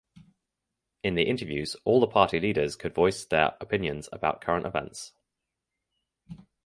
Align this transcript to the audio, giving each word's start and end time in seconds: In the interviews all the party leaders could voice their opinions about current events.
In 1.03 1.13
the 1.13 1.27
interviews 1.29 1.75
all 1.85 1.99
the 1.99 2.07
party 2.07 2.39
leaders 2.39 2.75
could 2.75 2.95
voice 2.95 3.23
their 3.23 3.55
opinions 3.61 4.09
about 4.11 4.41
current 4.41 4.65
events. 4.65 5.13